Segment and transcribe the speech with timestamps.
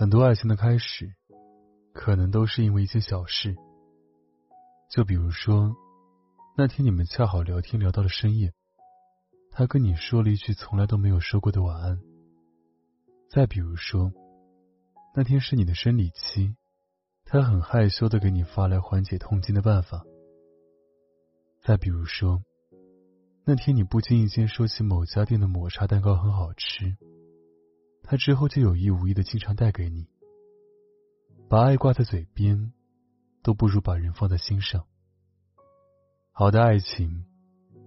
[0.00, 1.12] 很多爱情的开始，
[1.92, 3.56] 可能都是因为一件小事。
[4.88, 5.74] 就比如说，
[6.56, 8.52] 那天你们恰好聊天聊到了深夜，
[9.50, 11.98] 他跟你说了一句从来都没有说过的晚安。
[13.28, 14.12] 再比如说，
[15.16, 16.54] 那天是你的生理期，
[17.24, 20.04] 他很害羞的给你发来缓解痛经的办法。
[21.60, 22.40] 再比如说，
[23.44, 26.96] 那天你不经意间说起某家店的抹茶蛋糕很好吃。
[28.10, 30.08] 他之后就有意无意的经常带给你。
[31.46, 32.72] 把爱挂在嘴边，
[33.42, 34.86] 都不如把人放在心上。
[36.32, 37.26] 好的爱情，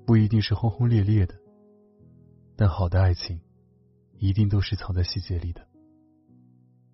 [0.06, 1.34] 不一定是轰轰烈烈的，
[2.56, 3.42] 但好的爱情，
[4.20, 5.68] 一定都是藏在细节里的。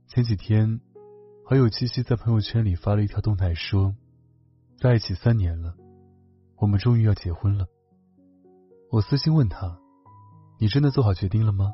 [0.07, 0.79] 前几天，
[1.43, 3.93] 好友七夕在朋友圈里发了一条动态，说，
[4.79, 5.75] 在一起三年了，
[6.55, 7.67] 我们终于要结婚了。
[8.89, 9.77] 我私信问他，
[10.61, 11.73] 你真的做好决定了吗？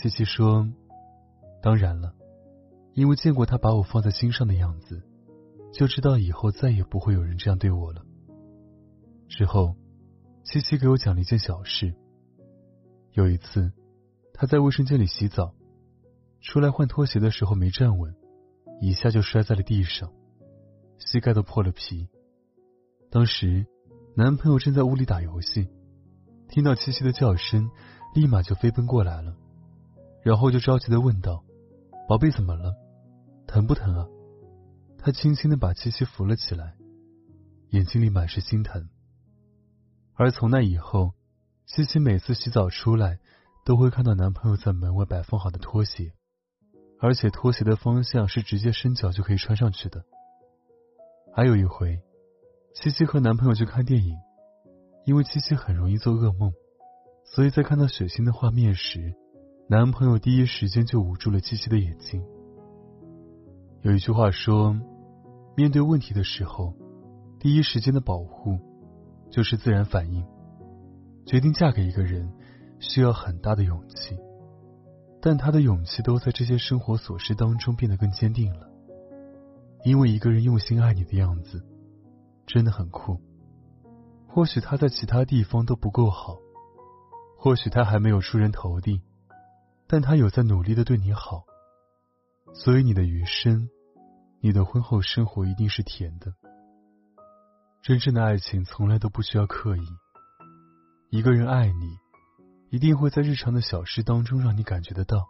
[0.00, 0.66] 七七说
[1.60, 2.14] ：“当然了，
[2.94, 5.02] 因为见过他把我放在心上的样子，
[5.74, 8.02] 就知道以后再也不会有人这样对我了。”
[9.28, 9.76] 之后，
[10.42, 11.94] 七七给我讲了一件小事。
[13.12, 13.72] 有一次，
[14.32, 15.52] 他在卫生间里洗澡，
[16.40, 18.14] 出来换拖鞋的时候没站稳，
[18.80, 20.10] 一下就摔在了地上，
[20.96, 22.08] 膝盖都破了皮。
[23.10, 23.66] 当时，
[24.16, 25.68] 男朋友正在屋里打游戏，
[26.48, 27.70] 听到七七的叫声，
[28.14, 29.36] 立马就飞奔过来了。
[30.22, 31.44] 然后就着急的问道
[32.08, 32.74] ：“宝贝，怎么了？
[33.46, 34.06] 疼不疼啊？”
[35.02, 36.74] 他轻轻的把七七扶了起来，
[37.70, 38.90] 眼睛里满是心疼。
[40.14, 41.14] 而从那以后，
[41.64, 43.18] 七七每次洗澡出来，
[43.64, 46.12] 都会看到男朋友在门外摆放好的拖鞋，
[47.00, 50.04] 而且拖鞋的方向是直接伸脚就可以穿上去的。
[51.34, 52.02] 还有一回，
[52.74, 54.18] 七七和男朋友去看电影，
[55.06, 56.52] 因为七七很容易做噩梦，
[57.24, 59.14] 所以在看到血腥的画面时。
[59.70, 62.20] 男朋友第一时间就捂住了七七的眼睛。
[63.82, 64.76] 有一句话说，
[65.56, 66.74] 面对问题的时候，
[67.38, 68.58] 第一时间的保护
[69.30, 70.26] 就是自然反应。
[71.24, 72.28] 决定嫁给一个人
[72.80, 74.18] 需要很大的勇气，
[75.22, 78.68] 但他的勇气都在这些生活琐事当中变得更坚定了。
[79.84, 81.64] 因为一个人用心爱你的样子
[82.44, 83.20] 真的很酷。
[84.26, 86.38] 或许他在其他地方都不够好，
[87.38, 89.00] 或许他还没有出人头地。
[89.92, 91.44] 但他有在努力的对你好，
[92.54, 93.68] 所以你的余生，
[94.40, 96.32] 你的婚后生活一定是甜的。
[97.82, 99.84] 真正的爱情从来都不需要刻意，
[101.10, 101.98] 一个人爱你，
[102.70, 105.26] 一定会在日常的小事当中让你感觉得到，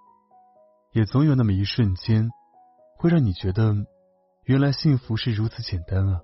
[0.92, 2.28] 也总有那么一瞬间，
[2.98, 3.74] 会让你觉得，
[4.44, 6.20] 原来幸福是如此简单啊。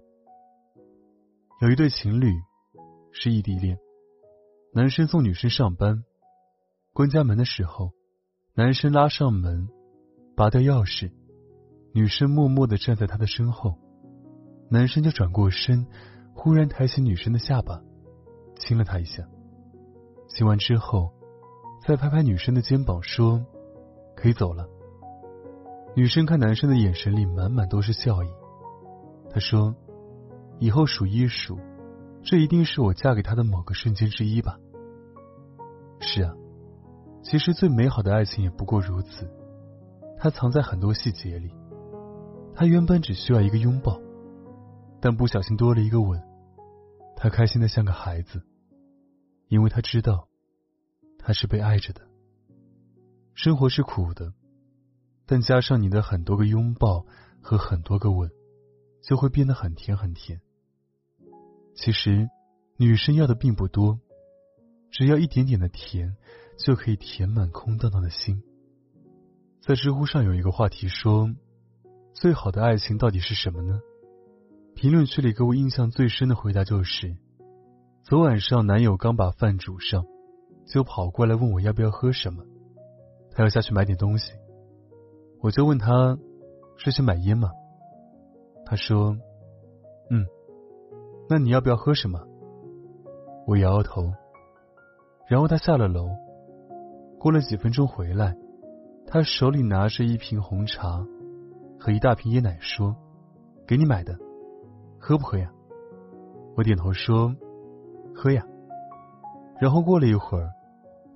[1.63, 2.35] 有一对情侣，
[3.13, 3.79] 是异地恋，
[4.75, 6.05] 男生送女生上班，
[6.93, 7.93] 关家门的时候。
[8.59, 9.69] 男生拉上门，
[10.35, 11.13] 拔掉钥匙，
[11.93, 13.75] 女生默默的站在他的身后，
[14.71, 15.87] 男生就转过身，
[16.33, 17.83] 忽然抬起女生的下巴，
[18.59, 19.23] 亲了她一下。
[20.29, 21.13] 亲完之后，
[21.87, 23.45] 再拍拍女生的肩膀说
[24.17, 24.67] ：“可以走了。”
[25.95, 28.29] 女生看男生的眼神里满满都是笑意，
[29.29, 29.77] 他说
[30.61, 31.59] ：“以后数一数，
[32.23, 34.59] 这一定是我嫁给他的某个瞬间之一吧。”
[36.01, 36.33] 是啊。
[37.23, 39.29] 其实最美好的爱情也不过如此，
[40.19, 41.51] 它藏在很多细节里。
[42.55, 44.01] 他原本只需要一个拥抱，
[45.01, 46.23] 但不小心多了一个吻，
[47.15, 48.43] 他开心的像个孩子，
[49.49, 50.29] 因为他知道
[51.19, 52.01] 他是被爱着的。
[53.35, 54.33] 生活是苦的，
[55.27, 57.05] 但加上你的很多个拥抱
[57.43, 58.31] 和很多个吻，
[59.03, 60.41] 就会变得很甜很甜。
[61.75, 62.31] 其实，
[62.79, 64.01] 女生要的并不多，
[64.91, 66.17] 只要一点点的甜。
[66.59, 68.43] 就可以填满空荡荡的心。
[69.61, 71.29] 在知乎上有一个话题说
[72.15, 73.81] ：“最好的爱情到底是什么呢？”
[74.75, 77.17] 评论区里给我印象最深的回答就是
[78.05, 80.05] ：“昨晚上男友刚把饭煮上，
[80.67, 82.45] 就跑过来问我要不要喝什么，
[83.33, 84.33] 他要下去买点东西，
[85.41, 86.19] 我就问他
[86.77, 87.51] 是去买烟吗？
[88.65, 89.17] 他说
[90.11, 90.27] ：“嗯，
[91.29, 92.21] 那你要不要喝什么？”
[93.47, 94.13] 我摇摇头。
[95.29, 96.09] 然后他下了楼，
[97.19, 98.37] 过了几分钟回来，
[99.07, 101.05] 他手里拿着一瓶红茶
[101.79, 102.95] 和一大瓶椰奶，说
[103.67, 104.17] ：“给你买的，
[104.99, 105.51] 喝不喝呀？”
[106.57, 107.35] 我点头说
[108.15, 108.45] ：“喝呀。”
[109.61, 110.51] 然后过了一会儿，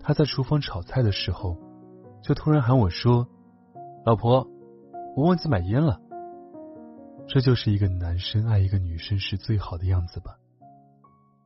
[0.00, 1.56] 他在厨房炒菜的时候，
[2.22, 3.28] 就突然喊我说
[4.04, 4.48] ：“老婆，
[5.16, 6.00] 我忘记买烟了。”
[7.28, 10.36] 这就是一个男生爱一个女生时最好的样子吧。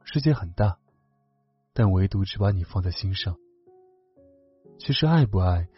[0.05, 0.79] 世界很大。
[1.77, 3.35] 但唯独只把你放在心上。
[4.79, 5.69] 其实爱不爱，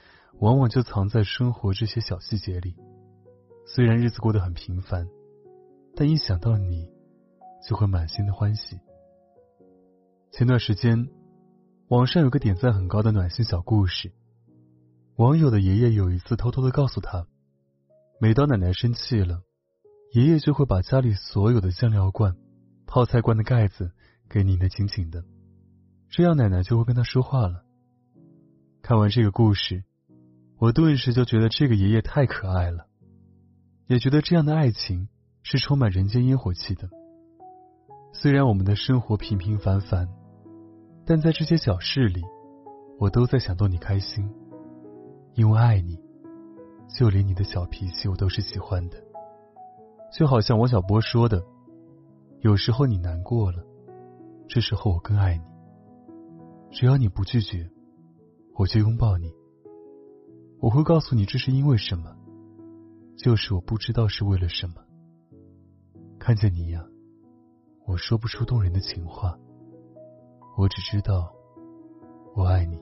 [0.41, 2.75] 往往就藏在生活这些小细节里。
[3.67, 5.09] 虽然日子过得很平凡，
[5.95, 6.89] 但一想到你，
[7.69, 8.79] 就会满心的欢喜。
[10.33, 11.09] 前段时间，
[11.89, 14.13] 网上有个点赞很高的暖心小故事。
[15.17, 17.27] 网友的爷爷有一次偷偷的告诉他，
[18.21, 19.43] 每当奶奶生气了，
[20.13, 22.37] 爷爷就会把家里所有的酱料罐、
[22.87, 23.93] 泡菜罐的盖子
[24.29, 25.25] 给拧得紧紧的。
[26.09, 27.66] 这样奶奶就会跟他说话了。
[28.87, 29.83] 看完这个故事，
[30.61, 32.87] 我顿时就觉得这个爷爷太可爱了，
[33.89, 35.09] 也觉得这样的爱情
[35.43, 36.89] 是充满人间烟火气的。
[38.13, 40.09] 虽然我们的生活平平凡凡，
[41.05, 42.23] 但在这些小事里，
[43.01, 44.33] 我都在想逗你开心，
[45.35, 45.99] 因为爱你，
[46.97, 49.03] 就连你的小脾气我都是喜欢的。
[50.13, 51.45] 就好像王小波说的
[52.39, 53.65] ：“有时候你难过了，
[54.47, 55.43] 这时候我更爱你。”
[56.71, 57.69] 只要你不拒绝，
[58.59, 59.33] 我就拥抱你。
[60.61, 62.17] 我会告诉你这是因为什么，
[63.17, 64.75] 就是我不知道是为了什么。
[66.19, 66.85] 看见你呀，
[67.87, 69.39] 我说不出动人的情话，
[70.57, 71.33] 我只知道
[72.35, 72.81] 我爱你。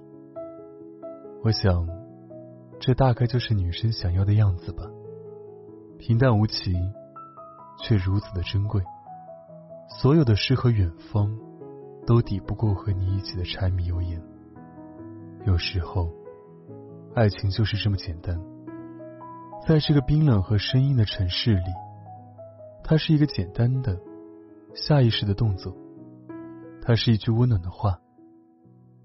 [1.42, 1.88] 我想，
[2.80, 4.84] 这大概就是女生想要的样子吧。
[5.98, 6.72] 平淡无奇，
[7.80, 8.82] 却如此的珍贵。
[10.00, 11.36] 所有的诗和远方。
[12.06, 14.22] 都抵不过和你一起的柴米油盐。
[15.46, 16.10] 有时候，
[17.14, 18.40] 爱情就是这么简单。
[19.68, 21.70] 在这个冰冷和生硬的城市里，
[22.82, 24.00] 它是一个简单的、
[24.74, 25.76] 下意识的动作，
[26.80, 28.00] 它是一句温暖的话，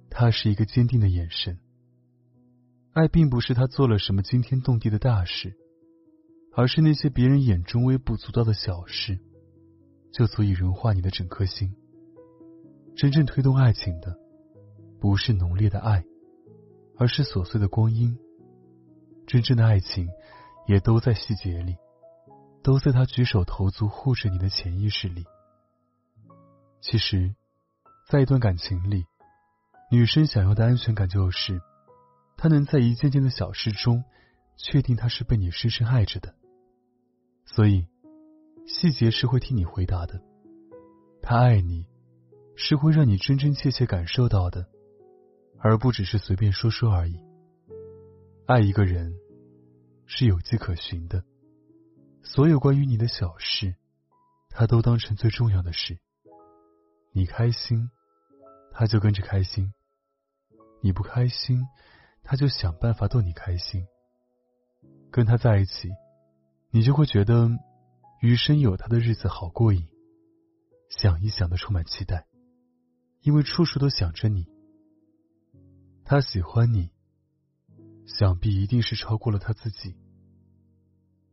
[0.10, 1.60] 它是一个坚定的眼神。
[2.94, 5.56] 爱并不是他做了什么惊天动地的大事，
[6.56, 9.20] 而是那些别人眼中微不足道的小事，
[10.14, 11.76] 就足以融化你的整颗心。
[12.96, 14.18] 真正推动爱情的，
[15.00, 16.04] 不是浓烈的爱，
[17.00, 18.16] 而是琐碎的光阴。
[19.26, 20.08] 真正的爱情，
[20.68, 21.78] 也都在细节里，
[22.62, 25.26] 都在他举手投足护着你的潜意识里。
[26.82, 27.34] 其实，
[28.10, 29.06] 在一段感情里，
[29.90, 31.62] 女生想要的安全感就是，
[32.38, 34.04] 她能在一件件的小事中，
[34.58, 36.36] 确定他是被你深深爱着的。
[37.46, 37.88] 所以，
[38.68, 40.22] 细节是会替你回答的。
[41.22, 41.88] 他爱你。
[42.62, 44.68] 是会让你真真切切感受到的，
[45.62, 47.20] 而不只是随便说说而已。
[48.46, 49.14] 爱一个人
[50.06, 51.24] 是有迹可循的，
[52.24, 53.76] 所有关于你的小事，
[54.50, 56.00] 他都当成最重要的事。
[57.12, 57.90] 你开心，
[58.72, 59.72] 他就跟着开心；
[60.82, 61.68] 你不开心，
[62.24, 63.86] 他就想办法逗你开心。
[65.12, 65.90] 跟他在一起，
[66.72, 67.50] 你就会觉得
[68.22, 69.88] 余生有他的日子好过瘾，
[70.90, 72.26] 想一想都充满期待。
[73.22, 74.48] 因为处处都想着你，
[76.10, 76.90] 他喜欢你，
[78.08, 79.96] 想必一定是超过了他自己，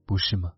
[0.05, 0.53] 不是吗？